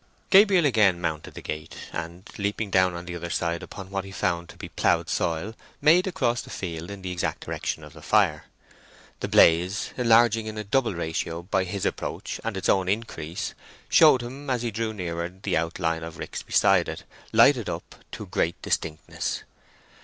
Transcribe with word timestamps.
Gabriel 0.31 0.65
again 0.65 0.99
mounted 0.99 1.35
the 1.35 1.43
gate, 1.43 1.75
and, 1.93 2.27
leaping 2.39 2.71
down 2.71 2.95
on 2.95 3.05
the 3.05 3.15
other 3.15 3.29
side 3.29 3.61
upon 3.61 3.91
what 3.91 4.03
he 4.03 4.09
found 4.11 4.49
to 4.49 4.57
be 4.57 4.67
ploughed 4.67 5.07
soil, 5.07 5.53
made 5.79 6.07
across 6.07 6.41
the 6.41 6.49
field 6.49 6.89
in 6.89 7.03
the 7.03 7.11
exact 7.11 7.41
direction 7.41 7.83
of 7.83 7.93
the 7.93 8.01
fire. 8.01 8.45
The 9.19 9.27
blaze, 9.27 9.91
enlarging 9.99 10.47
in 10.47 10.57
a 10.57 10.63
double 10.63 10.95
ratio 10.95 11.43
by 11.43 11.65
his 11.65 11.85
approach 11.85 12.41
and 12.43 12.57
its 12.57 12.67
own 12.67 12.89
increase, 12.89 13.53
showed 13.89 14.23
him 14.23 14.49
as 14.49 14.63
he 14.63 14.71
drew 14.71 14.91
nearer 14.91 15.29
the 15.29 15.55
outlines 15.55 16.01
of 16.03 16.17
ricks 16.17 16.41
beside 16.41 16.89
it, 16.89 17.03
lighted 17.31 17.69
up 17.69 18.03
to 18.13 18.25
great 18.25 18.59
distinctness. 18.63 19.43